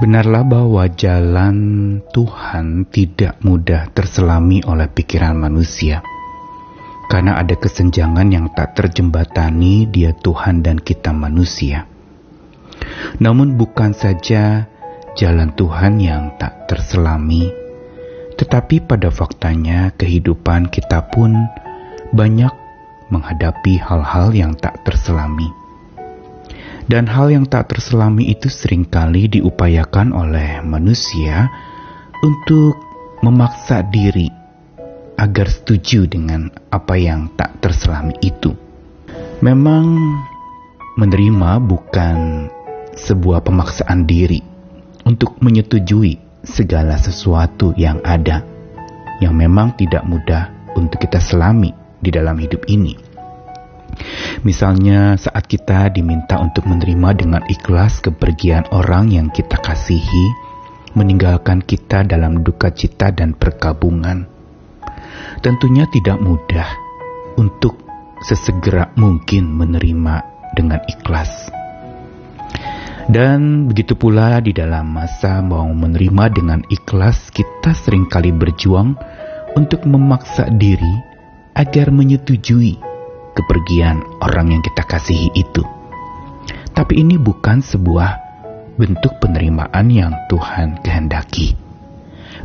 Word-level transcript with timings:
Benarlah 0.00 0.48
bahwa 0.48 0.88
jalan 0.88 1.56
Tuhan 2.08 2.88
tidak 2.88 3.36
mudah 3.44 3.92
terselami 3.92 4.64
oleh 4.64 4.88
pikiran 4.88 5.36
manusia. 5.36 6.00
Karena 7.12 7.36
ada 7.36 7.52
kesenjangan 7.52 8.32
yang 8.32 8.48
tak 8.56 8.80
terjembatani 8.80 9.84
dia 9.92 10.16
Tuhan 10.16 10.64
dan 10.64 10.80
kita 10.80 11.12
manusia. 11.12 11.84
Namun 13.20 13.60
bukan 13.60 13.92
saja 13.92 14.72
jalan 15.20 15.52
Tuhan 15.52 16.00
yang 16.00 16.32
tak 16.40 16.64
terselami, 16.64 17.52
tetapi 18.40 18.80
pada 18.80 19.12
faktanya 19.12 19.92
kehidupan 20.00 20.72
kita 20.72 21.12
pun 21.12 21.44
banyak 22.16 22.56
menghadapi 23.12 23.76
hal-hal 23.76 24.32
yang 24.32 24.56
tak 24.56 24.80
terselami. 24.80 25.59
Dan 26.90 27.06
hal 27.06 27.30
yang 27.30 27.46
tak 27.46 27.70
terselami 27.70 28.34
itu 28.34 28.50
sering 28.50 28.82
kali 28.82 29.30
diupayakan 29.30 30.10
oleh 30.10 30.58
manusia 30.58 31.46
untuk 32.18 32.74
memaksa 33.22 33.86
diri 33.86 34.26
agar 35.14 35.46
setuju 35.46 36.10
dengan 36.10 36.50
apa 36.66 36.98
yang 36.98 37.30
tak 37.38 37.62
terselami 37.62 38.18
itu. 38.26 38.58
Memang 39.38 39.86
menerima 40.98 41.62
bukan 41.62 42.50
sebuah 42.98 43.46
pemaksaan 43.46 44.02
diri 44.10 44.42
untuk 45.06 45.38
menyetujui 45.38 46.18
segala 46.42 46.98
sesuatu 46.98 47.70
yang 47.78 48.02
ada 48.02 48.42
yang 49.22 49.38
memang 49.38 49.78
tidak 49.78 50.02
mudah 50.02 50.74
untuk 50.74 50.98
kita 50.98 51.22
selami 51.22 51.70
di 52.02 52.10
dalam 52.10 52.34
hidup 52.34 52.66
ini. 52.66 53.09
Misalnya 54.40 55.20
saat 55.20 55.44
kita 55.44 55.92
diminta 55.92 56.40
untuk 56.40 56.64
menerima 56.64 57.12
dengan 57.12 57.42
ikhlas 57.44 58.00
kepergian 58.00 58.72
orang 58.72 59.12
yang 59.12 59.28
kita 59.28 59.60
kasihi, 59.60 60.32
meninggalkan 60.96 61.60
kita 61.60 62.08
dalam 62.08 62.40
duka 62.40 62.72
cita 62.72 63.12
dan 63.12 63.36
perkabungan. 63.36 64.24
Tentunya 65.44 65.84
tidak 65.92 66.24
mudah 66.24 66.72
untuk 67.36 67.84
sesegera 68.24 68.88
mungkin 68.96 69.44
menerima 69.60 70.14
dengan 70.56 70.80
ikhlas. 70.88 71.52
Dan 73.12 73.68
begitu 73.68 73.92
pula 73.92 74.40
di 74.40 74.56
dalam 74.56 74.88
masa 74.88 75.44
mau 75.44 75.68
menerima 75.68 76.24
dengan 76.32 76.60
ikhlas, 76.72 77.28
kita 77.28 77.76
sering 77.76 78.08
kali 78.08 78.32
berjuang 78.32 78.96
untuk 79.52 79.84
memaksa 79.84 80.48
diri 80.48 80.96
agar 81.52 81.92
menyetujui 81.92 82.89
kepergian 83.34 84.02
orang 84.20 84.52
yang 84.54 84.62
kita 84.62 84.82
kasihi 84.84 85.30
itu. 85.34 85.62
Tapi 86.74 87.02
ini 87.02 87.20
bukan 87.20 87.60
sebuah 87.60 88.30
bentuk 88.80 89.20
penerimaan 89.20 89.86
yang 89.92 90.16
Tuhan 90.32 90.80
kehendaki. 90.80 91.52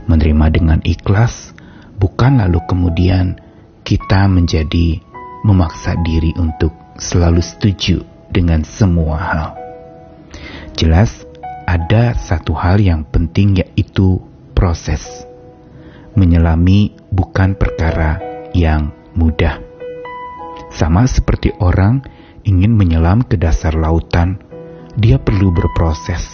Menerima 0.06 0.46
dengan 0.52 0.80
ikhlas 0.84 1.56
bukan 1.96 2.44
lalu 2.44 2.60
kemudian 2.68 3.40
kita 3.88 4.28
menjadi 4.28 5.00
memaksa 5.46 5.96
diri 6.04 6.36
untuk 6.36 6.74
selalu 7.00 7.40
setuju 7.40 8.04
dengan 8.28 8.68
semua 8.68 9.16
hal. 9.16 9.48
Jelas 10.76 11.24
ada 11.64 12.18
satu 12.20 12.52
hal 12.52 12.84
yang 12.84 13.08
penting 13.08 13.62
yaitu 13.64 14.20
proses. 14.52 15.24
Menyelami 16.20 16.96
bukan 17.12 17.56
perkara 17.56 18.20
yang 18.52 18.92
mudah. 19.16 19.75
Sama 20.76 21.08
seperti 21.08 21.56
orang 21.64 22.04
ingin 22.44 22.76
menyelam 22.76 23.24
ke 23.24 23.40
dasar 23.40 23.80
lautan, 23.80 24.44
dia 25.00 25.16
perlu 25.16 25.56
berproses, 25.56 26.28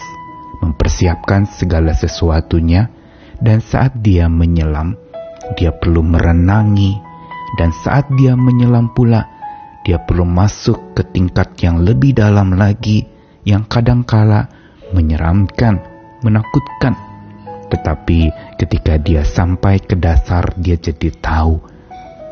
mempersiapkan 0.58 1.46
segala 1.46 1.94
sesuatunya, 1.94 2.90
dan 3.38 3.62
saat 3.62 3.94
dia 4.02 4.26
menyelam, 4.26 4.98
dia 5.54 5.70
perlu 5.70 6.02
merenangi, 6.02 6.98
dan 7.54 7.70
saat 7.86 8.10
dia 8.18 8.34
menyelam 8.34 8.90
pula, 8.90 9.30
dia 9.86 10.02
perlu 10.02 10.26
masuk 10.26 10.98
ke 10.98 11.06
tingkat 11.14 11.54
yang 11.62 11.78
lebih 11.78 12.10
dalam 12.10 12.58
lagi, 12.58 13.06
yang 13.46 13.62
kadangkala 13.70 14.50
menyeramkan, 14.90 15.78
menakutkan. 16.26 16.98
Tetapi 17.70 18.20
ketika 18.58 18.98
dia 18.98 19.22
sampai 19.22 19.78
ke 19.78 19.94
dasar, 19.94 20.50
dia 20.58 20.74
jadi 20.74 21.14
tahu, 21.22 21.62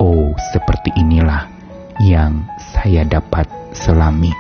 oh, 0.03 0.35
seperti 0.51 0.91
inilah 0.99 1.60
yang 2.01 2.49
saya 2.57 3.05
dapat 3.05 3.45
selami. 3.77 4.33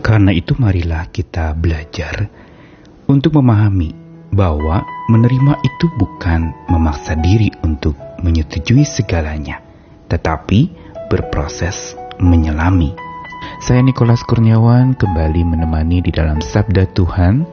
Karena 0.00 0.30
itu 0.30 0.54
marilah 0.56 1.10
kita 1.10 1.52
belajar 1.58 2.30
untuk 3.10 3.42
memahami 3.42 3.90
bahwa 4.30 4.86
menerima 5.10 5.58
itu 5.66 5.86
bukan 5.98 6.54
memaksa 6.70 7.18
diri 7.18 7.50
untuk 7.66 7.98
menyetujui 8.22 8.86
segalanya, 8.86 9.58
tetapi 10.06 10.70
berproses 11.10 11.98
menyelami. 12.22 12.94
Saya 13.60 13.82
Nikolas 13.82 14.22
Kurniawan 14.24 14.94
kembali 14.96 15.42
menemani 15.44 16.00
di 16.00 16.14
dalam 16.14 16.38
Sabda 16.38 16.88
Tuhan 16.94 17.44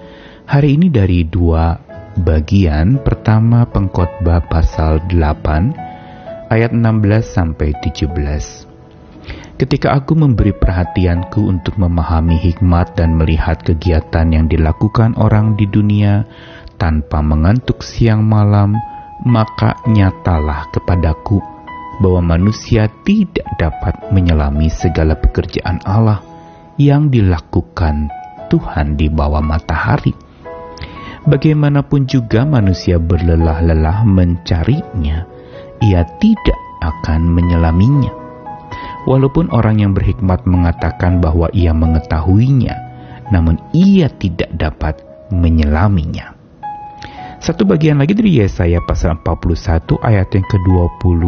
hari 0.46 0.78
ini 0.78 0.88
dari 0.88 1.26
dua 1.26 1.76
bagian. 2.22 3.02
Pertama 3.02 3.68
pengkhotbah 3.68 4.46
pasal 4.48 5.04
8 5.10 6.54
ayat 6.54 6.72
16 6.72 7.26
sampai 7.26 7.76
17. 7.84 8.67
Ketika 9.58 9.98
aku 9.98 10.14
memberi 10.14 10.54
perhatianku 10.54 11.50
untuk 11.50 11.82
memahami 11.82 12.38
hikmat 12.38 12.94
dan 12.94 13.18
melihat 13.18 13.58
kegiatan 13.66 14.30
yang 14.30 14.46
dilakukan 14.46 15.18
orang 15.18 15.58
di 15.58 15.66
dunia 15.66 16.30
tanpa 16.78 17.26
mengantuk 17.26 17.82
siang 17.82 18.22
malam, 18.22 18.78
maka 19.26 19.82
nyatalah 19.90 20.70
kepadaku 20.70 21.42
bahwa 22.06 22.38
manusia 22.38 22.86
tidak 23.02 23.50
dapat 23.58 23.98
menyelami 24.14 24.70
segala 24.70 25.18
pekerjaan 25.18 25.82
Allah 25.90 26.22
yang 26.78 27.10
dilakukan 27.10 28.14
Tuhan 28.54 28.94
di 28.94 29.10
bawah 29.10 29.42
matahari. 29.42 30.14
Bagaimanapun 31.26 32.06
juga 32.06 32.46
manusia 32.46 33.02
berlelah-lelah 33.02 34.06
mencarinya, 34.06 35.26
ia 35.82 36.06
tidak 36.22 36.62
akan 36.86 37.26
menyelaminya 37.26 38.27
Walaupun 39.08 39.48
orang 39.56 39.80
yang 39.80 39.96
berhikmat 39.96 40.44
mengatakan 40.44 41.24
bahwa 41.24 41.48
ia 41.56 41.72
mengetahuinya, 41.72 42.76
namun 43.32 43.56
ia 43.72 44.12
tidak 44.12 44.52
dapat 44.60 45.00
menyelaminya. 45.32 46.36
Satu 47.40 47.64
bagian 47.64 48.04
lagi 48.04 48.12
dari 48.12 48.44
Yesaya 48.44 48.84
pasal 48.84 49.16
41 49.24 49.96
ayat 50.04 50.28
yang 50.36 50.44
ke-20, 50.52 51.22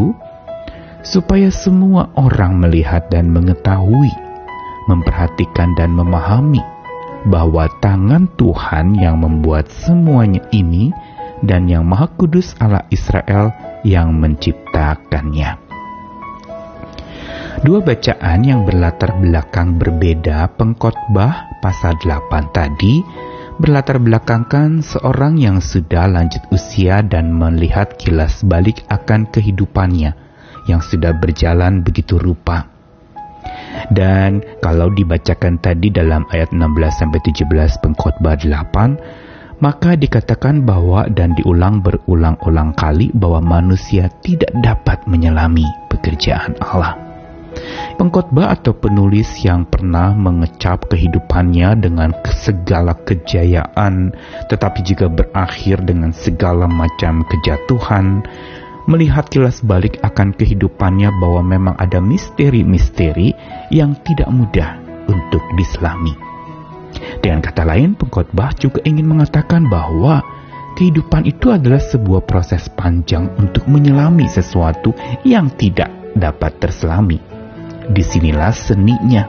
supaya 1.08 1.48
semua 1.48 2.12
orang 2.20 2.60
melihat 2.60 3.08
dan 3.08 3.32
mengetahui, 3.32 4.12
memperhatikan 4.92 5.72
dan 5.80 5.96
memahami 5.96 6.60
bahwa 7.32 7.72
tangan 7.80 8.28
Tuhan 8.36 9.00
yang 9.00 9.24
membuat 9.24 9.72
semuanya 9.72 10.44
ini 10.52 10.92
dan 11.44 11.72
yang 11.72 11.88
Maha 11.88 12.12
Kudus 12.20 12.56
Allah 12.60 12.84
Israel 12.92 13.56
yang 13.88 14.12
menciptakannya. 14.20 15.69
Dua 17.60 17.84
bacaan 17.84 18.40
yang 18.48 18.64
berlatar 18.64 19.20
belakang 19.20 19.76
berbeda 19.76 20.48
pengkhotbah 20.56 21.60
pasal 21.60 21.92
8 22.00 22.56
tadi 22.56 23.04
berlatar 23.60 24.00
belakangkan 24.00 24.80
seorang 24.80 25.36
yang 25.36 25.60
sudah 25.60 26.08
lanjut 26.08 26.40
usia 26.56 27.04
dan 27.04 27.36
melihat 27.36 28.00
kilas 28.00 28.48
balik 28.48 28.88
akan 28.88 29.28
kehidupannya 29.28 30.16
yang 30.72 30.80
sudah 30.80 31.12
berjalan 31.12 31.84
begitu 31.84 32.16
rupa. 32.16 32.72
Dan 33.92 34.40
kalau 34.64 34.88
dibacakan 34.96 35.60
tadi 35.60 35.92
dalam 35.92 36.24
ayat 36.32 36.56
16 36.56 36.64
sampai 36.96 37.20
17 37.28 37.84
pengkhotbah 37.84 38.40
8, 38.40 39.60
maka 39.60 40.00
dikatakan 40.00 40.64
bahwa 40.64 41.12
dan 41.12 41.36
diulang 41.36 41.84
berulang-ulang 41.84 42.72
kali 42.80 43.12
bahwa 43.12 43.60
manusia 43.60 44.08
tidak 44.24 44.56
dapat 44.64 45.04
menyelami 45.12 45.68
pekerjaan 45.92 46.56
Allah. 46.64 47.09
Pengkhotbah 48.00 48.56
atau 48.56 48.72
penulis 48.72 49.28
yang 49.44 49.68
pernah 49.68 50.16
mengecap 50.16 50.88
kehidupannya 50.88 51.84
dengan 51.84 52.16
segala 52.32 52.96
kejayaan, 52.96 54.16
tetapi 54.48 54.80
juga 54.88 55.12
berakhir 55.12 55.84
dengan 55.84 56.16
segala 56.16 56.64
macam 56.66 57.28
kejatuhan, 57.28 58.24
melihat 58.88 59.28
kilas 59.28 59.60
balik 59.62 60.00
akan 60.00 60.32
kehidupannya 60.32 61.12
bahwa 61.20 61.42
memang 61.44 61.76
ada 61.76 62.00
misteri-misteri 62.00 63.36
yang 63.70 63.94
tidak 64.08 64.32
mudah 64.32 64.80
untuk 65.12 65.44
diselami. 65.60 66.16
Dengan 67.20 67.44
kata 67.44 67.68
lain, 67.68 68.00
pengkhotbah 68.00 68.56
juga 68.58 68.80
ingin 68.88 69.06
mengatakan 69.06 69.68
bahwa 69.68 70.24
kehidupan 70.80 71.28
itu 71.28 71.52
adalah 71.52 71.84
sebuah 71.84 72.24
proses 72.24 72.72
panjang 72.72 73.28
untuk 73.36 73.68
menyelami 73.68 74.26
sesuatu 74.26 74.96
yang 75.28 75.52
tidak 75.54 75.92
dapat 76.18 76.58
terselami 76.58 77.29
di 77.90 78.04
sinilah 78.06 78.54
seninya. 78.54 79.26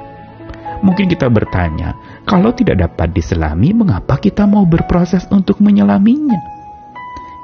Mungkin 0.81 1.13
kita 1.13 1.29
bertanya, 1.29 1.93
kalau 2.25 2.57
tidak 2.57 2.81
dapat 2.81 3.13
diselami, 3.13 3.77
mengapa 3.77 4.17
kita 4.17 4.49
mau 4.49 4.65
berproses 4.65 5.29
untuk 5.29 5.61
menyelaminya? 5.61 6.41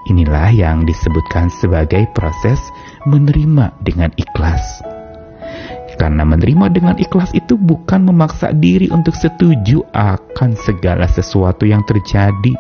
Inilah 0.09 0.55
yang 0.55 0.87
disebutkan 0.87 1.51
sebagai 1.51 2.09
proses 2.17 2.63
menerima 3.05 3.77
dengan 3.83 4.09
ikhlas. 4.17 4.81
Karena 5.97 6.29
menerima 6.29 6.67
dengan 6.71 6.97
ikhlas 7.01 7.33
itu 7.33 7.57
bukan 7.57 8.05
memaksa 8.05 8.53
diri 8.53 8.93
untuk 8.93 9.17
setuju 9.17 9.81
akan 9.97 10.53
segala 10.61 11.09
sesuatu 11.09 11.65
yang 11.65 11.81
terjadi. 11.89 12.55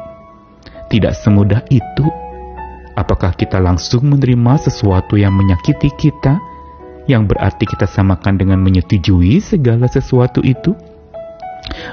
Tidak 0.88 1.14
semudah 1.14 1.60
itu. 1.68 2.06
Apakah 2.96 3.36
kita 3.36 3.60
langsung 3.60 4.08
menerima 4.08 4.56
sesuatu 4.56 5.20
yang 5.20 5.36
menyakiti 5.36 5.92
kita? 6.00 6.55
Yang 7.06 7.30
berarti 7.30 7.66
kita 7.66 7.86
samakan 7.86 8.38
dengan 8.38 8.58
menyetujui 8.62 9.38
segala 9.38 9.86
sesuatu 9.86 10.42
itu? 10.42 10.74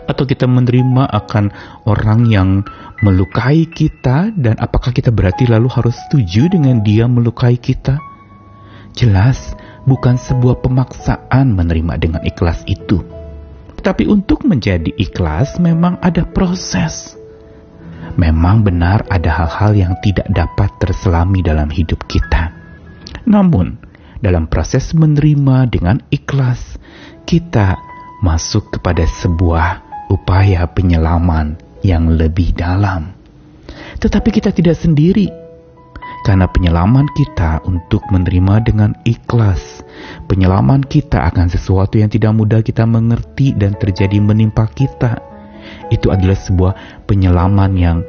Atau 0.05 0.29
kita 0.29 0.45
menerima 0.45 1.09
akan 1.09 1.49
orang 1.89 2.29
yang 2.29 2.49
melukai 3.01 3.65
kita 3.65 4.29
dan 4.33 4.57
apakah 4.61 4.93
kita 4.93 5.09
berarti 5.09 5.49
lalu 5.49 5.69
harus 5.69 5.97
setuju 6.07 6.49
dengan 6.49 6.81
dia 6.85 7.09
melukai 7.09 7.57
kita? 7.57 7.97
Jelas, 8.93 9.57
bukan 9.89 10.15
sebuah 10.21 10.61
pemaksaan 10.61 11.57
menerima 11.57 11.93
dengan 11.97 12.21
ikhlas 12.21 12.61
itu. 12.69 13.01
Tapi 13.83 14.07
untuk 14.07 14.47
menjadi 14.47 14.93
ikhlas 14.95 15.59
memang 15.59 15.99
ada 15.99 16.23
proses. 16.23 17.19
Memang 18.15 18.63
benar 18.63 19.03
ada 19.09 19.27
hal-hal 19.43 19.73
yang 19.73 19.93
tidak 20.05 20.29
dapat 20.31 20.69
terselami 20.79 21.41
dalam 21.43 21.67
hidup 21.67 22.05
kita. 22.05 22.53
Namun, 23.27 23.82
dalam 24.23 24.47
proses 24.47 24.95
menerima 24.95 25.67
dengan 25.67 25.99
ikhlas, 26.07 26.79
kita 27.27 27.75
masuk 28.23 28.79
kepada 28.79 29.03
sebuah 29.03 29.83
upaya 30.07 30.63
penyelaman 30.71 31.59
yang 31.83 32.07
lebih 32.07 32.55
dalam. 32.55 33.11
Tetapi 33.99 34.31
kita 34.31 34.55
tidak 34.55 34.79
sendiri, 34.79 35.27
karena 36.23 36.47
penyelaman 36.47 37.03
kita 37.11 37.59
untuk 37.67 37.99
menerima 38.07 38.63
dengan 38.63 38.95
ikhlas. 39.03 39.83
Penyelaman 40.31 40.87
kita 40.87 41.27
akan 41.27 41.51
sesuatu 41.51 41.99
yang 41.99 42.07
tidak 42.07 42.31
mudah 42.31 42.63
kita 42.63 42.87
mengerti 42.87 43.51
dan 43.51 43.75
terjadi 43.75 44.23
menimpa 44.23 44.71
kita. 44.71 45.19
Itu 45.91 46.15
adalah 46.15 46.39
sebuah 46.39 46.73
penyelaman 47.11 47.71
yang 47.75 47.99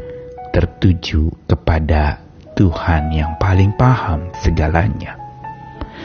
tertuju 0.54 1.34
kepada 1.50 2.22
Tuhan 2.54 3.10
yang 3.10 3.34
paling 3.42 3.74
paham 3.74 4.30
segalanya. 4.38 5.23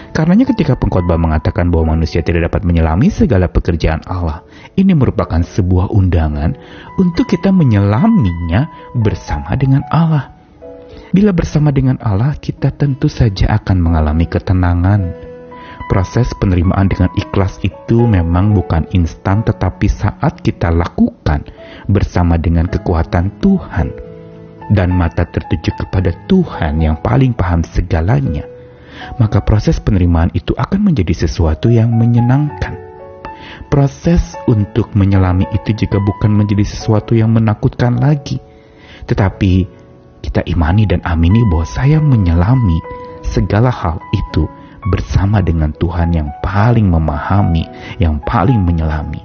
Karenanya 0.09 0.49
ketika 0.49 0.73
pengkhotbah 0.73 1.21
mengatakan 1.21 1.69
bahwa 1.69 1.93
manusia 1.93 2.25
tidak 2.25 2.49
dapat 2.49 2.65
menyelami 2.65 3.13
segala 3.13 3.45
pekerjaan 3.45 4.01
Allah, 4.09 4.41
ini 4.73 4.97
merupakan 4.97 5.39
sebuah 5.39 5.93
undangan 5.93 6.57
untuk 6.97 7.29
kita 7.29 7.53
menyelaminya 7.53 8.91
bersama 8.97 9.53
dengan 9.53 9.85
Allah. 9.93 10.33
Bila 11.13 11.33
bersama 11.33 11.69
dengan 11.69 12.01
Allah, 12.01 12.33
kita 12.37 12.73
tentu 12.73 13.05
saja 13.09 13.53
akan 13.61 13.77
mengalami 13.81 14.25
ketenangan. 14.25 15.29
Proses 15.89 16.29
penerimaan 16.37 16.85
dengan 16.85 17.09
ikhlas 17.17 17.57
itu 17.65 18.05
memang 18.05 18.53
bukan 18.53 18.85
instan, 18.93 19.41
tetapi 19.41 19.89
saat 19.89 20.41
kita 20.41 20.69
lakukan 20.69 21.49
bersama 21.89 22.37
dengan 22.37 22.69
kekuatan 22.69 23.41
Tuhan 23.41 23.89
dan 24.69 24.93
mata 24.93 25.25
tertuju 25.25 25.73
kepada 25.85 26.13
Tuhan 26.29 26.81
yang 26.81 27.01
paling 27.01 27.33
paham 27.33 27.65
segalanya 27.65 28.48
maka 29.17 29.43
proses 29.43 29.77
penerimaan 29.79 30.31
itu 30.35 30.55
akan 30.55 30.91
menjadi 30.91 31.27
sesuatu 31.27 31.71
yang 31.71 31.91
menyenangkan. 31.93 32.77
Proses 33.69 34.37
untuk 34.49 34.93
menyelami 34.97 35.45
itu 35.53 35.85
juga 35.85 36.01
bukan 36.01 36.31
menjadi 36.33 36.65
sesuatu 36.65 37.13
yang 37.13 37.33
menakutkan 37.33 37.97
lagi, 37.97 38.41
tetapi 39.05 39.67
kita 40.19 40.43
imani 40.45 40.85
dan 40.85 41.01
amini 41.05 41.41
bahwa 41.47 41.65
saya 41.65 41.97
menyelami 42.01 42.79
segala 43.23 43.71
hal 43.71 44.01
itu 44.11 44.45
bersama 44.87 45.43
dengan 45.43 45.75
Tuhan 45.75 46.15
yang 46.15 46.29
paling 46.39 46.87
memahami, 46.87 47.67
yang 47.99 48.19
paling 48.23 48.59
menyelami. 48.63 49.21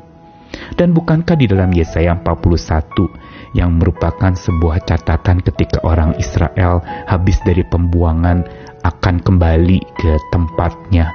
Dan 0.75 0.94
bukankah 0.94 1.38
di 1.38 1.47
dalam 1.50 1.71
Yesaya 1.71 2.15
41 2.19 3.55
yang 3.55 3.71
merupakan 3.79 4.35
sebuah 4.35 4.82
catatan 4.82 5.38
ketika 5.43 5.82
orang 5.87 6.19
Israel 6.19 6.82
habis 7.06 7.38
dari 7.47 7.62
pembuangan 7.62 8.43
akan 8.84 9.25
kembali 9.25 9.81
ke 9.96 10.12
tempatnya. 10.28 11.10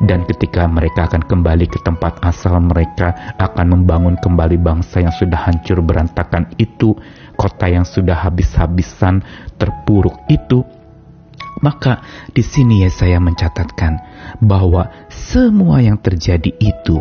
Dan 0.00 0.24
ketika 0.24 0.64
mereka 0.64 1.12
akan 1.12 1.28
kembali 1.28 1.68
ke 1.68 1.76
tempat 1.84 2.24
asal 2.24 2.56
mereka 2.56 3.36
akan 3.36 3.76
membangun 3.76 4.16
kembali 4.16 4.56
bangsa 4.56 5.04
yang 5.04 5.12
sudah 5.12 5.44
hancur 5.44 5.84
berantakan 5.84 6.48
itu 6.56 6.96
kota 7.36 7.68
yang 7.68 7.84
sudah 7.84 8.16
habis-habisan 8.16 9.20
terpuruk 9.60 10.16
itu. 10.32 10.64
Maka 11.60 12.00
di 12.32 12.40
sini 12.40 12.80
ya 12.80 12.88
saya 12.88 13.20
mencatatkan 13.20 14.00
bahwa 14.40 14.88
semua 15.12 15.84
yang 15.84 16.00
terjadi 16.00 16.48
itu 16.56 16.96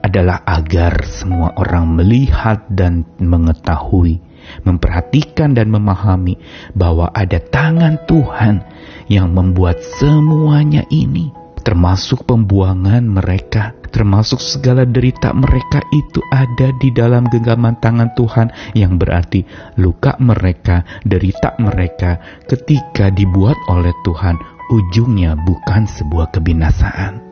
adalah 0.00 0.40
agar 0.48 1.04
semua 1.04 1.52
orang 1.60 2.00
melihat 2.00 2.64
dan 2.72 3.04
mengetahui 3.20 4.24
memperhatikan 4.64 5.54
dan 5.54 5.72
memahami 5.72 6.36
bahwa 6.74 7.10
ada 7.12 7.38
tangan 7.38 8.00
Tuhan 8.04 8.64
yang 9.08 9.32
membuat 9.32 9.80
semuanya 9.80 10.84
ini, 10.92 11.32
termasuk 11.64 12.24
pembuangan 12.28 13.04
mereka, 13.04 13.72
termasuk 13.88 14.40
segala 14.40 14.84
derita 14.84 15.32
mereka 15.32 15.80
itu 15.92 16.20
ada 16.28 16.72
di 16.76 16.92
dalam 16.92 17.24
genggaman 17.26 17.80
tangan 17.80 18.12
Tuhan 18.12 18.48
yang 18.76 19.00
berarti 19.00 19.44
luka 19.80 20.16
mereka, 20.20 20.84
derita 21.04 21.56
mereka 21.56 22.20
ketika 22.44 23.08
dibuat 23.08 23.56
oleh 23.72 23.92
Tuhan 24.04 24.36
ujungnya 24.68 25.32
bukan 25.48 25.88
sebuah 25.88 26.28
kebinasaan 26.36 27.28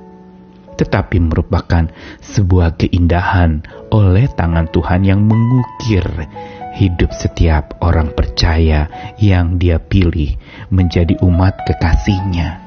tetapi 0.76 1.16
merupakan 1.24 1.88
sebuah 2.20 2.76
keindahan 2.76 3.64
oleh 3.88 4.28
tangan 4.28 4.68
Tuhan 4.68 5.08
yang 5.08 5.24
mengukir 5.24 6.04
hidup 6.76 7.10
setiap 7.16 7.80
orang 7.80 8.12
percaya 8.12 8.86
yang 9.16 9.56
dia 9.56 9.80
pilih 9.80 10.36
menjadi 10.68 11.16
umat 11.24 11.64
kekasihnya. 11.64 12.66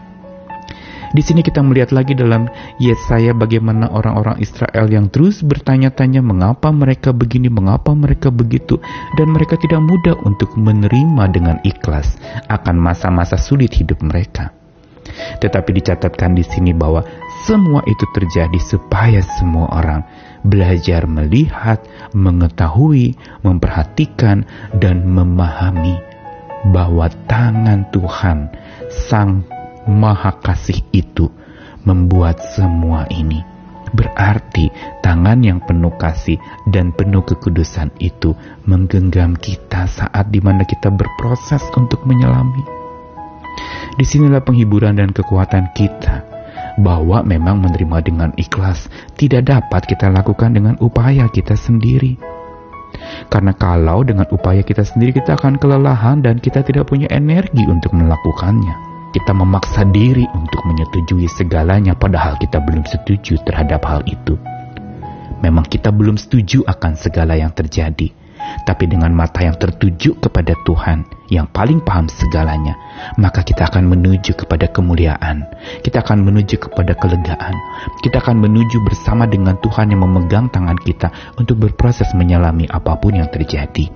Di 1.10 1.26
sini 1.26 1.42
kita 1.42 1.66
melihat 1.66 1.90
lagi 1.90 2.14
dalam 2.14 2.46
Yesaya 2.78 3.34
bagaimana 3.34 3.90
orang-orang 3.90 4.38
Israel 4.38 4.86
yang 4.94 5.10
terus 5.10 5.42
bertanya-tanya 5.42 6.22
mengapa 6.22 6.70
mereka 6.70 7.10
begini, 7.10 7.50
mengapa 7.50 7.98
mereka 7.98 8.30
begitu, 8.30 8.78
dan 9.18 9.34
mereka 9.34 9.58
tidak 9.58 9.82
mudah 9.82 10.13
untuk 10.22 10.54
menerima 10.54 11.24
dengan 11.34 11.58
ikhlas 11.66 12.13
akan 12.46 12.78
masa-masa 12.78 13.42
sulit 13.42 13.74
hidup 13.74 14.06
mereka. 14.06 14.54
Tetapi 15.42 15.70
dicatatkan 15.82 16.38
di 16.38 16.46
sini 16.46 16.78
bahwa 16.78 17.01
semua 17.50 17.82
itu 17.89 18.06
terjadi 18.13 18.60
supaya 18.62 19.25
semua 19.42 19.66
orang 19.74 20.06
belajar 20.43 21.05
melihat, 21.05 21.84
mengetahui, 22.15 23.15
memperhatikan, 23.43 24.48
dan 24.77 25.08
memahami 25.08 26.00
bahwa 26.67 27.08
tangan 27.27 27.88
Tuhan, 27.91 28.51
Sang 28.91 29.48
Maha 29.88 30.36
Kasih 30.43 30.84
itu, 30.91 31.31
membuat 31.88 32.43
semua 32.55 33.08
ini. 33.12 33.41
Berarti 33.89 34.69
tangan 35.01 35.41
yang 35.41 35.65
penuh 35.65 35.89
kasih 35.98 36.38
dan 36.69 36.93
penuh 36.93 37.25
kekudusan 37.25 37.89
itu 37.98 38.38
menggenggam 38.69 39.34
kita 39.34 39.89
saat 39.89 40.29
di 40.29 40.38
mana 40.46 40.62
kita 40.62 40.93
berproses 40.93 41.65
untuk 41.74 42.05
menyelami. 42.05 42.62
Di 43.98 44.05
sinilah 44.05 44.46
penghiburan 44.46 44.96
dan 44.96 45.10
kekuatan 45.10 45.74
kita 45.74 46.09
bahwa 46.79 47.21
memang 47.21 47.59
menerima 47.59 47.98
dengan 48.03 48.29
ikhlas 48.39 48.88
tidak 49.19 49.48
dapat 49.51 49.86
kita 49.86 50.07
lakukan 50.09 50.55
dengan 50.55 50.75
upaya 50.79 51.27
kita 51.29 51.53
sendiri. 51.53 52.15
Karena 53.29 53.53
kalau 53.53 54.01
dengan 54.01 54.25
upaya 54.33 54.65
kita 54.65 54.81
sendiri 54.81 55.13
kita 55.21 55.38
akan 55.38 55.62
kelelahan 55.62 56.25
dan 56.25 56.41
kita 56.41 56.65
tidak 56.65 56.89
punya 56.89 57.05
energi 57.13 57.67
untuk 57.69 57.93
melakukannya. 57.93 58.89
Kita 59.09 59.33
memaksa 59.33 59.89
diri 59.89 60.25
untuk 60.38 60.62
menyetujui 60.69 61.25
segalanya 61.33 61.98
padahal 61.98 62.38
kita 62.38 62.62
belum 62.62 62.86
setuju 62.86 63.41
terhadap 63.41 63.81
hal 63.86 64.05
itu. 64.05 64.38
Memang 65.41 65.65
kita 65.65 65.89
belum 65.89 66.17
setuju 66.17 66.62
akan 66.65 66.93
segala 66.93 67.33
yang 67.33 67.50
terjadi 67.53 68.13
tapi 68.65 68.89
dengan 68.89 69.13
mata 69.13 69.41
yang 69.46 69.56
tertuju 69.58 70.18
kepada 70.20 70.53
Tuhan 70.65 71.06
yang 71.29 71.46
paling 71.50 71.79
paham 71.86 72.10
segalanya, 72.10 72.74
maka 73.22 73.46
kita 73.46 73.70
akan 73.70 73.86
menuju 73.86 74.34
kepada 74.34 74.65
kemuliaan, 74.70 75.46
kita 75.86 76.01
akan 76.01 76.25
menuju 76.25 76.58
kepada 76.58 76.98
kelegaan, 76.98 77.53
kita 78.01 78.18
akan 78.18 78.41
menuju 78.41 78.82
bersama 78.82 79.29
dengan 79.29 79.56
Tuhan 79.62 79.94
yang 79.94 80.01
memegang 80.03 80.50
tangan 80.50 80.77
kita 80.82 81.38
untuk 81.38 81.62
berproses 81.62 82.10
menyelami 82.18 82.65
apa 82.70 82.98
pun 82.98 83.13
yang 83.13 83.29
terjadi. 83.29 83.94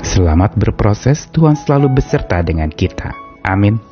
Selamat 0.00 0.56
berproses, 0.56 1.28
Tuhan 1.28 1.58
selalu 1.58 2.00
beserta 2.00 2.40
dengan 2.40 2.72
kita. 2.72 3.12
Amin. 3.44 3.89